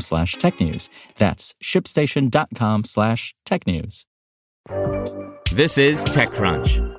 slash 0.00 0.36
technews. 0.36 0.88
That's 1.18 1.54
shipstation.com 1.62 2.84
slash 2.84 3.34
technews. 3.46 4.04
This 5.52 5.78
is 5.78 6.04
TechCrunch. 6.04 6.94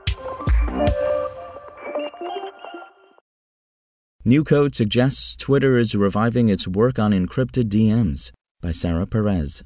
New 4.23 4.44
code 4.44 4.73
suggests 4.73 5.36
Twitter 5.36 5.77
is 5.77 5.94
reviving 5.94 6.50
its 6.50 6.67
work 6.67 6.98
on 6.98 7.12
encrypted 7.12 7.66
DMs 7.66 8.31
by 8.59 8.72
Sarah 8.72 9.05
Perez. 9.05 9.62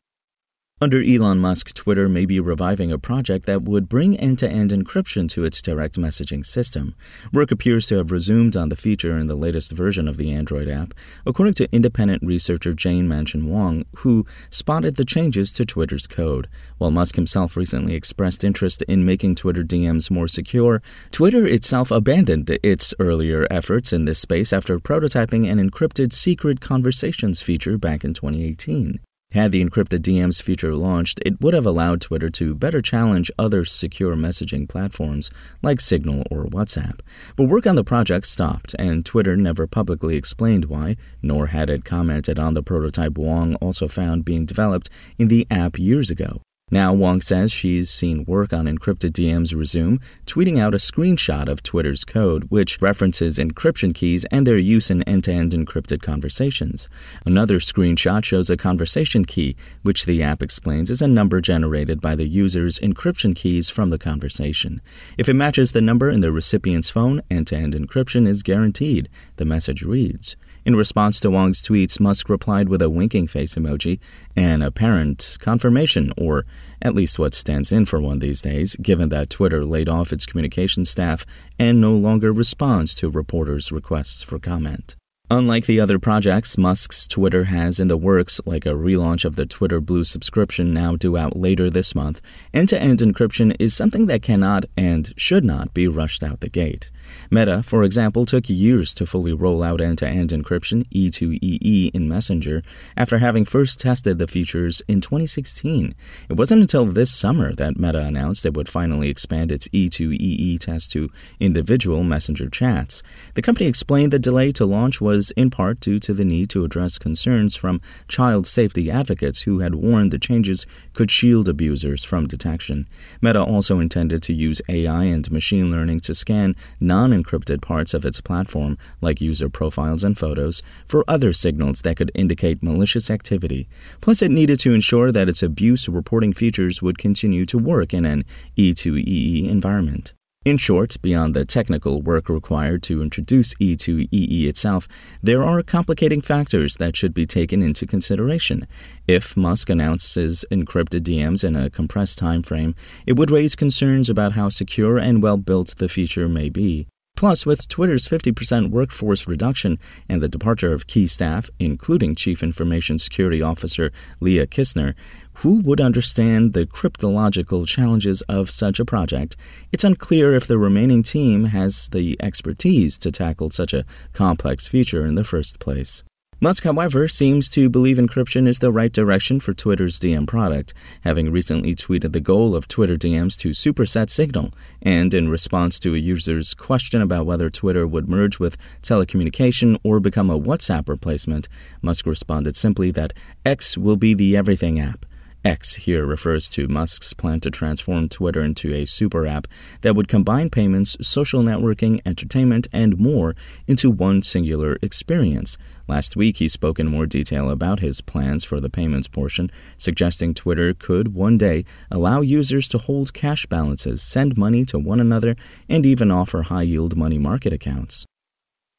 Under 0.82 1.04
Elon 1.04 1.40
Musk, 1.40 1.74
Twitter 1.74 2.08
may 2.08 2.26
be 2.26 2.40
reviving 2.40 2.90
a 2.90 2.98
project 2.98 3.46
that 3.48 3.64
would 3.64 3.90
bring 3.90 4.16
end 4.16 4.40
to 4.40 4.50
end 4.50 4.72
encryption 4.72 5.28
to 5.28 5.44
its 5.44 5.62
direct 5.62 6.00
messaging 6.00 6.46
system. 6.46 6.96
Work 7.34 7.52
appears 7.52 7.88
to 7.88 7.98
have 7.98 8.14
resumed 8.14 8.56
on 8.56 8.70
the 8.70 8.78
feature 8.78 9.18
in 9.18 9.28
the 9.28 9.36
latest 9.36 9.74
version 9.74 10.08
of 10.08 10.16
the 10.16 10.32
Android 10.32 10.70
app, 10.70 10.94
according 11.26 11.56
to 11.56 11.68
independent 11.74 12.24
researcher 12.26 12.72
Jane 12.72 13.10
Manchun 13.10 13.50
Wong, 13.50 13.84
who 13.98 14.26
spotted 14.50 14.96
the 14.96 15.04
changes 15.04 15.52
to 15.52 15.66
Twitter's 15.66 16.08
code. 16.08 16.48
While 16.78 16.92
Musk 16.92 17.18
himself 17.18 17.58
recently 17.58 17.94
expressed 17.94 18.46
interest 18.46 18.82
in 18.84 19.04
making 19.04 19.36
Twitter 19.36 19.66
DMs 19.66 20.10
more 20.10 20.30
secure, 20.30 20.82
Twitter 21.12 21.46
itself 21.46 21.92
abandoned 21.92 22.58
its 22.64 22.94
earlier 23.00 23.46
efforts 23.52 23.92
in 23.92 24.06
this 24.06 24.20
space 24.20 24.54
after 24.54 24.80
prototyping 24.80 25.46
an 25.52 25.60
encrypted 25.60 26.14
secret 26.14 26.62
conversations 26.62 27.42
feature 27.42 27.78
back 27.78 28.06
in 28.06 28.14
2018. 28.14 29.02
Had 29.34 29.52
the 29.52 29.64
encrypted 29.64 30.00
DMs 30.00 30.42
feature 30.42 30.74
launched, 30.74 31.20
it 31.24 31.40
would 31.40 31.54
have 31.54 31.68
allowed 31.68 32.02
Twitter 32.02 32.32
to 32.32 32.56
better 32.56 32.82
challenge 32.82 33.30
other 33.38 33.64
secure 33.64 34.16
messaging 34.16 34.68
platforms 34.68 35.30
like 35.62 35.80
Signal 35.80 36.24
or 36.32 36.46
WhatsApp. 36.46 37.02
But 37.36 37.44
work 37.48 37.68
on 37.68 37.76
the 37.76 37.84
project 37.84 38.26
stopped, 38.26 38.76
and 38.80 39.06
Twitter 39.06 39.38
never 39.38 39.68
publicly 39.68 40.16
explained 40.16 40.66
why, 40.66 40.98
nor 41.22 41.48
had 41.48 41.70
it 41.70 41.86
commented 41.86 42.40
on 42.40 42.56
the 42.56 42.64
prototype 42.64 43.20
Wong 43.20 43.54
also 43.56 43.88
found 43.88 44.26
being 44.26 44.48
developed 44.48 44.90
in 45.20 45.28
the 45.28 45.46
app 45.52 45.78
years 45.78 46.10
ago. 46.10 46.42
Now, 46.72 46.94
Wong 46.94 47.22
says 47.22 47.52
she's 47.52 47.90
seen 47.90 48.26
work 48.26 48.54
on 48.54 48.66
encrypted 48.66 49.12
DMs 49.12 49.58
resume, 49.58 50.00
tweeting 50.26 50.60
out 50.60 50.76
a 50.76 50.78
screenshot 50.78 51.50
of 51.50 51.64
Twitter's 51.64 52.06
code, 52.06 52.46
which 52.50 52.82
references 52.82 53.40
encryption 53.40 53.94
keys 53.94 54.26
and 54.26 54.46
their 54.46 54.58
use 54.58 54.92
in 54.92 55.02
end 55.04 55.24
to 55.24 55.34
end 55.34 55.54
encrypted 55.54 56.02
conversations. 56.02 56.88
Another 57.26 57.60
screenshot 57.60 58.24
shows 58.24 58.50
a 58.50 58.58
conversation 58.58 59.26
key, 59.26 59.56
which 59.82 60.06
the 60.06 60.22
app 60.22 60.44
explains 60.44 60.90
is 60.90 61.02
a 61.02 61.08
number 61.08 61.42
generated 61.42 62.02
by 62.02 62.16
the 62.16 62.28
user's 62.28 62.78
encryption 62.80 63.36
keys 63.36 63.70
from 63.70 63.90
the 63.90 63.98
conversation. 63.98 64.82
If 65.18 65.28
it 65.28 65.34
matches 65.34 65.72
the 65.72 65.82
number 65.82 66.10
in 66.10 66.22
the 66.22 66.32
recipient's 66.32 66.90
phone, 66.90 67.22
end 67.32 67.48
to 67.48 67.56
end 67.56 67.74
encryption 67.74 68.28
is 68.28 68.44
guaranteed, 68.44 69.10
the 69.38 69.46
message 69.46 69.82
reads. 69.82 70.36
In 70.70 70.76
response 70.76 71.20
to 71.22 71.32
Wong's 71.32 71.64
tweets, 71.64 72.00
Musk 72.00 72.30
replied 72.30 72.70
with 72.70 72.84
a 72.84 72.92
winking 72.92 73.26
face 73.26 73.56
emoji, 73.56 74.00
an 74.36 74.62
apparent 74.62 75.36
confirmation, 75.40 76.14
or 76.16 76.46
at 76.80 76.94
least 76.94 77.18
what 77.18 77.34
stands 77.34 77.72
in 77.72 77.88
for 77.88 78.00
one 78.00 78.20
these 78.20 78.40
days, 78.40 78.76
given 78.76 79.10
that 79.10 79.32
Twitter 79.32 79.66
laid 79.66 79.90
off 79.90 80.14
its 80.14 80.28
communications 80.28 80.88
staff 80.88 81.26
and 81.58 81.82
no 81.82 81.94
longer 81.94 82.32
responds 82.32 82.94
to 82.94 83.10
reporters' 83.10 83.72
requests 83.72 84.22
for 84.22 84.38
comment. 84.38 84.96
Unlike 85.32 85.66
the 85.66 85.80
other 85.80 85.98
projects 85.98 86.56
Musk's 86.56 87.08
Twitter 87.08 87.46
has 87.46 87.80
in 87.80 87.88
the 87.88 87.98
works, 87.98 88.40
like 88.46 88.68
a 88.68 88.76
relaunch 88.76 89.26
of 89.26 89.38
the 89.38 89.48
Twitter 89.48 89.82
Blue 89.82 90.04
subscription 90.04 90.72
now 90.72 90.96
due 90.96 91.18
out 91.18 91.36
later 91.36 91.72
this 91.72 91.96
month, 91.96 92.22
end 92.54 92.70
to 92.70 92.80
end 92.80 93.00
encryption 93.00 93.56
is 93.60 93.74
something 93.74 94.06
that 94.06 94.22
cannot 94.22 94.66
and 94.78 95.16
should 95.18 95.44
not 95.44 95.74
be 95.74 95.88
rushed 95.88 96.22
out 96.22 96.42
the 96.42 96.50
gate. 96.50 96.92
Meta, 97.32 97.64
for 97.64 97.84
example, 97.84 98.26
took 98.26 98.50
years 98.50 98.94
to 98.96 99.06
fully 99.06 99.34
roll 99.34 99.64
out 99.64 99.82
end 99.82 99.98
to 100.00 100.08
end 100.08 100.32
encryption, 100.32 100.88
E2EE, 100.90 101.92
in 101.94 102.08
Messenger 102.08 102.64
after 102.98 103.20
having 103.20 103.46
first 103.46 103.80
tested 103.80 104.18
the 104.20 104.28
features 104.28 104.82
in 104.88 105.02
2016. 105.02 105.96
It 106.30 106.34
wasn't 106.34 106.62
until 106.62 106.86
this 106.86 107.14
summer 107.14 107.54
that 107.54 107.78
Meta 107.78 108.00
announced 108.00 108.46
it 108.46 108.54
would 108.54 108.70
finally 108.70 109.10
expand 109.10 109.52
its 109.52 109.68
E2EE 109.70 110.60
test 110.60 110.92
to 110.92 111.10
individual 111.40 112.04
Messenger 112.04 112.50
chats. 112.50 113.02
The 113.36 113.42
company 113.42 113.68
explained 113.68 114.14
the 114.14 114.20
delay 114.20 114.52
to 114.54 114.66
launch 114.66 115.02
was 115.02 115.32
in 115.32 115.50
part 115.50 115.80
due 115.80 116.00
to 116.00 116.14
the 116.14 116.26
need 116.26 116.50
to 116.52 116.66
address 116.66 116.98
concerns 116.98 117.56
from 117.56 117.82
child 118.08 118.48
safety 118.48 118.92
advocates 118.92 119.44
who 119.44 119.60
had 119.60 119.76
warned 119.76 120.12
the 120.12 120.20
changes 120.20 120.66
could 120.94 121.12
shield 121.12 121.48
abusers 121.48 122.04
from 122.04 122.28
detection. 122.28 122.88
Meta 123.22 123.42
also 123.42 123.80
intended 123.80 124.22
to 124.24 124.34
use 124.34 124.62
AI 124.68 125.04
and 125.06 125.32
machine 125.32 125.72
learning 125.72 126.00
to 126.02 126.14
scan 126.14 126.56
non 126.80 126.99
encrypted 127.08 127.62
parts 127.62 127.94
of 127.94 128.06
its 128.06 128.22
platform, 128.22 128.78
like 129.02 129.22
user 129.22 129.50
profiles 129.50 130.04
and 130.04 130.18
photos, 130.18 130.62
for 130.88 131.04
other 131.08 131.34
signals 131.34 131.82
that 131.82 131.98
could 131.98 132.12
indicate 132.14 132.62
malicious 132.62 133.10
activity. 133.10 133.68
Plus, 134.02 134.22
it 134.22 134.32
needed 134.32 134.60
to 134.60 134.74
ensure 134.74 135.12
that 135.12 135.30
its 135.30 135.42
abuse 135.42 135.88
reporting 135.88 136.34
features 136.34 136.82
would 136.82 136.98
continue 136.98 137.46
to 137.46 137.58
work 137.58 137.94
in 137.94 138.06
an 138.06 138.26
E2EE 138.58 139.48
environment. 139.50 140.14
In 140.50 140.58
short, 140.58 141.00
beyond 141.04 141.36
the 141.36 141.46
technical 141.46 142.02
work 142.02 142.28
required 142.28 142.82
to 142.82 143.04
introduce 143.04 143.54
E2EE 143.62 144.48
itself, 144.48 144.88
there 145.22 145.44
are 145.44 145.62
complicating 145.62 146.22
factors 146.22 146.78
that 146.78 146.96
should 146.96 147.14
be 147.14 147.28
taken 147.28 147.62
into 147.62 147.86
consideration. 147.86 148.66
If 149.08 149.38
Musk 149.38 149.70
announces 149.70 150.44
encrypted 150.50 151.02
DMs 151.02 151.44
in 151.44 151.56
a 151.56 151.70
compressed 151.70 152.18
time 152.18 152.42
frame, 152.42 152.74
it 153.06 153.16
would 153.16 153.30
raise 153.30 153.56
concerns 153.56 154.10
about 154.10 154.32
how 154.32 154.50
secure 154.50 154.98
and 154.98 155.22
well 155.22 155.38
built 155.38 155.76
the 155.78 155.88
feature 155.88 156.28
may 156.28 156.50
be. 156.50 156.88
Plus, 157.20 157.46
with 157.46 157.68
Twitter's 157.68 158.08
50% 158.08 158.70
workforce 158.70 159.28
reduction 159.28 159.78
and 160.08 160.22
the 160.22 160.30
departure 160.30 160.72
of 160.72 160.88
key 160.88 161.06
staff, 161.06 161.50
including 161.60 162.16
Chief 162.16 162.42
Information 162.42 162.98
Security 162.98 163.42
Officer 163.42 163.92
Lea 164.22 164.48
Kissner, 164.48 164.96
who 165.34 165.60
would 165.60 165.82
understand 165.82 166.54
the 166.54 166.66
cryptological 166.66 167.68
challenges 167.68 168.22
of 168.30 168.50
such 168.50 168.80
a 168.80 168.86
project, 168.86 169.36
it's 169.74 169.84
unclear 169.84 170.34
if 170.34 170.48
the 170.48 170.58
remaining 170.58 171.04
team 171.04 171.44
has 171.44 171.90
the 171.90 172.16
expertise 172.22 172.98
to 172.98 173.12
tackle 173.12 173.50
such 173.50 173.74
a 173.74 173.84
complex 174.14 174.70
feature 174.70 175.06
in 175.06 175.16
the 175.16 175.26
first 175.26 175.60
place. 175.60 176.06
Musk, 176.42 176.64
however, 176.64 177.06
seems 177.06 177.50
to 177.50 177.70
believe 177.70 177.98
encryption 177.98 178.48
is 178.48 178.60
the 178.60 178.72
right 178.72 178.94
direction 178.94 179.42
for 179.42 179.54
Twitter's 179.54 180.00
DM 180.00 180.26
product, 180.26 180.74
having 181.02 181.30
recently 181.34 181.76
tweeted 181.76 182.14
the 182.14 182.22
goal 182.22 182.56
of 182.56 182.66
Twitter 182.66 182.96
DMs 182.96 183.36
to 183.36 183.50
superset 183.50 184.10
Signal. 184.10 184.54
And 184.82 185.14
in 185.14 185.28
response 185.28 185.80
to 185.80 185.94
a 185.94 185.98
user's 185.98 186.54
question 186.54 187.02
about 187.02 187.26
whether 187.26 187.50
Twitter 187.50 187.86
would 187.86 188.08
merge 188.08 188.40
with 188.40 188.56
telecommunication 188.82 189.78
or 189.84 190.00
become 190.00 190.30
a 190.30 190.40
WhatsApp 190.40 190.88
replacement, 190.88 191.50
Musk 191.82 192.06
responded 192.06 192.56
simply 192.56 192.90
that 192.92 193.12
X 193.46 193.78
will 193.78 193.98
be 193.98 194.14
the 194.14 194.38
everything 194.38 194.80
app. 194.80 195.06
X 195.46 195.76
here 195.76 196.06
refers 196.06 196.50
to 196.50 196.68
Musk's 196.68 197.14
plan 197.14 197.40
to 197.42 197.50
transform 197.50 198.10
Twitter 198.10 198.42
into 198.42 198.74
a 198.74 198.86
super 198.86 199.26
app 199.26 199.48
that 199.82 199.96
would 199.96 200.08
combine 200.10 200.50
payments, 200.50 200.98
social 201.02 201.42
networking, 201.42 202.02
entertainment, 202.06 202.68
and 202.74 203.00
more 203.00 203.36
into 203.66 203.90
one 203.90 204.22
singular 204.22 204.78
experience. 204.82 205.58
Last 205.88 206.16
week, 206.18 206.38
he 206.38 206.48
spoke 206.48 206.80
in 206.80 206.88
more 206.88 207.06
detail 207.06 207.50
about 207.50 207.80
his 207.80 208.02
plans 208.02 208.44
for 208.44 208.60
the 208.60 208.70
payments 208.70 209.08
portion, 209.08 209.50
suggesting 209.78 210.34
Twitter 210.34 210.74
could 210.74 211.14
one 211.14 211.38
day 211.38 211.64
allow 211.90 212.20
users 212.20 212.68
to 212.70 212.78
hold 212.78 213.14
cash 213.14 213.46
balances, 213.46 214.02
send 214.02 214.38
money 214.38 214.66
to 214.66 214.78
one 214.78 215.00
another, 215.00 215.36
and 215.70 215.86
even 215.86 216.12
offer 216.12 216.44
high 216.44 216.64
yield 216.64 216.98
money 216.98 217.18
market 217.18 217.54
accounts. 217.54 218.06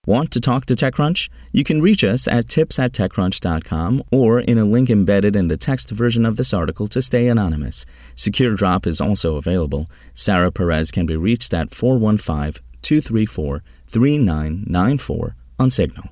Want 0.07 0.31
to 0.31 0.41
talk 0.41 0.65
to 0.67 0.75
TechCrunch? 0.75 1.29
You 1.53 1.63
can 1.63 1.83
reach 1.83 2.03
us 2.03 2.27
at 2.27 2.49
tips 2.49 2.79
at 2.79 2.93
TechCrunch.com 2.93 4.03
or 4.11 4.41
in 4.41 4.57
a 4.57 4.65
link 4.65 4.89
embedded 4.89 5.37
in 5.37 5.49
the 5.49 5.59
text 5.59 5.91
version 5.91 6.25
of 6.25 6.39
this 6.39 6.55
article 6.55 6.89
to 6.89 7.03
stay 7.03 7.29
anonymous. 7.29 7.85
Secure 8.15 8.55
Drop 8.55 8.87
is 8.87 8.99
also 8.99 9.37
available. 9.37 9.91
Sarah 10.15 10.51
Perez 10.51 10.91
can 10.91 11.05
be 11.05 11.17
reached 11.17 11.53
at 11.53 11.75
415 11.75 12.63
234 12.81 13.63
3994 13.89 15.37
on 15.59 15.69
Signal. 15.69 16.05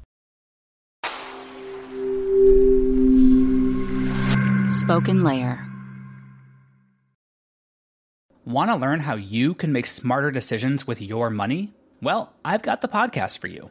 Spoken 4.69 5.25
Layer. 5.25 5.65
Want 8.45 8.71
to 8.71 8.77
learn 8.77 9.01
how 9.01 9.17
you 9.17 9.55
can 9.55 9.73
make 9.73 9.87
smarter 9.87 10.31
decisions 10.31 10.87
with 10.87 11.01
your 11.01 11.31
money? 11.31 11.73
Well, 12.03 12.35
I've 12.45 12.63
got 12.63 12.83
the 12.83 12.89
podcast 12.89 13.39
for 13.39 13.49
you. 13.49 13.71